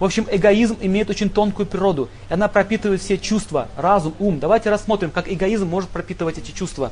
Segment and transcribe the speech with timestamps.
[0.00, 2.08] В общем, эгоизм имеет очень тонкую природу.
[2.30, 4.40] И она пропитывает все чувства, разум, ум.
[4.40, 6.90] Давайте рассмотрим, как эгоизм может пропитывать эти чувства.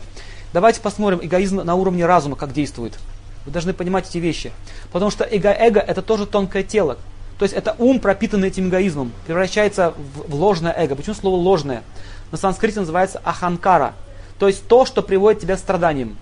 [0.53, 2.99] Давайте посмотрим эгоизм на уровне разума, как действует.
[3.47, 4.53] Вы должны понимать эти вещи.
[4.93, 6.99] Потому что эго-эго это тоже тонкое тело.
[7.39, 10.95] То есть это ум, пропитанный этим эгоизмом, превращается в, ложное эго.
[10.95, 11.83] Почему слово ложное?
[12.31, 13.95] На санскрите называется аханкара.
[14.39, 16.19] То есть то, что приводит тебя к страданиям.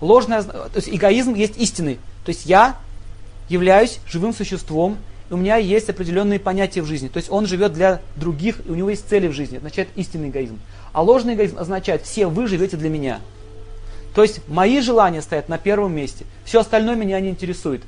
[0.00, 1.98] Ложное, то есть эгоизм есть истинный.
[2.24, 2.76] То есть я
[3.48, 4.98] являюсь живым существом,
[5.30, 7.08] у меня есть определенные понятия в жизни.
[7.08, 9.56] То есть он живет для других, и у него есть цели в жизни.
[9.56, 10.58] Это означает истинный эгоизм.
[10.92, 13.20] А ложный эгоизм означает, все вы живете для меня.
[14.14, 16.24] То есть мои желания стоят на первом месте.
[16.44, 17.82] Все остальное меня не интересует.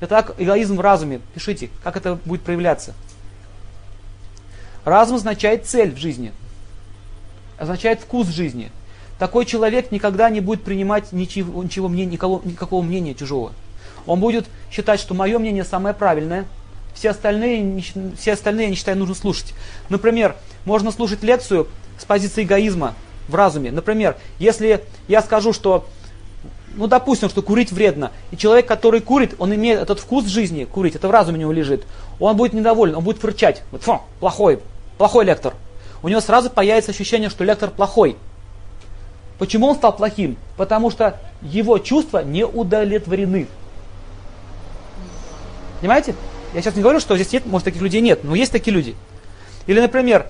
[0.00, 1.20] Итак, эгоизм в разуме.
[1.34, 2.94] Пишите, как это будет проявляться.
[4.84, 6.32] Разум означает цель в жизни.
[7.58, 8.70] Означает вкус жизни.
[9.18, 13.52] Такой человек никогда не будет принимать ничего, ничего никакого, никакого мнения чужого.
[14.06, 16.46] Он будет считать, что мое мнение самое правильное,
[16.94, 17.82] все остальные,
[18.18, 19.54] все остальные, я считаю, нужно слушать.
[19.88, 22.94] Например, можно слушать лекцию с позиции эгоизма
[23.28, 23.70] в разуме.
[23.70, 25.86] Например, если я скажу, что,
[26.74, 30.96] ну, допустим, что курить вредно, и человек, который курит, он имеет этот вкус жизни, курить,
[30.96, 31.84] это в разуме у него лежит,
[32.20, 33.62] он будет недоволен, он будет фырчать.
[33.70, 34.60] Вот, фу, плохой,
[34.98, 35.54] плохой лектор.
[36.02, 38.16] У него сразу появится ощущение, что лектор плохой.
[39.38, 40.36] Почему он стал плохим?
[40.56, 43.48] Потому что его чувства не удовлетворены.
[45.80, 46.14] Понимаете?
[46.54, 48.94] Я сейчас не говорю, что здесь нет, может, таких людей нет, но есть такие люди.
[49.66, 50.26] Или, например,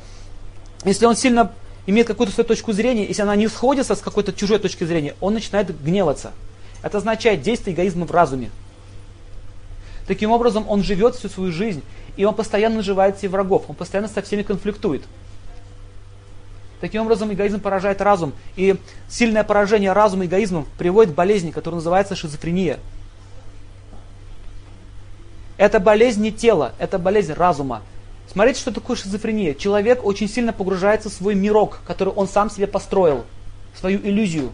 [0.85, 1.53] если он сильно
[1.87, 5.35] имеет какую-то свою точку зрения, если она не сходится с какой-то чужой точки зрения, он
[5.35, 6.33] начинает гневаться.
[6.83, 8.51] Это означает действие эгоизма в разуме.
[10.07, 11.83] Таким образом, он живет всю свою жизнь,
[12.17, 15.03] и он постоянно наживает себе врагов, он постоянно со всеми конфликтует.
[16.81, 18.77] Таким образом, эгоизм поражает разум, и
[19.09, 22.79] сильное поражение разума эгоизмом приводит к болезни, которая называется шизофрения–
[25.57, 27.83] это болезнь не тела, это болезнь разума.
[28.31, 29.55] Смотрите, что такое шизофрения.
[29.55, 33.25] Человек очень сильно погружается в свой мирок, который он сам себе построил,
[33.79, 34.51] свою иллюзию.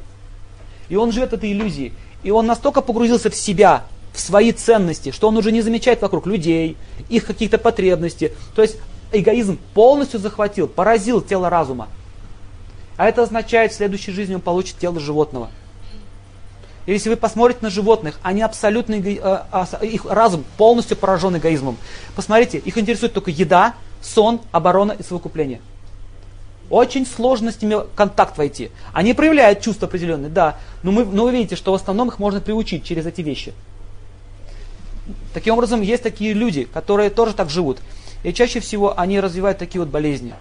[0.89, 1.93] И он живет этой иллюзией.
[2.23, 6.27] И он настолько погрузился в себя, в свои ценности, что он уже не замечает вокруг
[6.27, 6.77] людей,
[7.09, 8.33] их каких-то потребностей.
[8.57, 8.79] То есть
[9.13, 11.89] эгоизм полностью захватил, поразил тело разума.
[12.97, 15.51] А это означает, в следующей жизни он получит тело животного.
[16.93, 21.77] Если вы посмотрите на животных, они абсолютно, э, их разум полностью поражен эгоизмом.
[22.17, 25.61] Посмотрите, их интересует только еда, сон, оборона и совокупление.
[26.71, 28.71] Очень сложно с ними контакт войти.
[28.95, 32.41] Они проявляют чувства определенные, да, но, мы, но вы видите, что в основном их можно
[32.41, 33.53] приучить через эти вещи.
[35.35, 37.81] Таким образом, есть такие люди, которые тоже так живут.
[38.23, 40.33] И чаще всего они развивают такие вот болезни.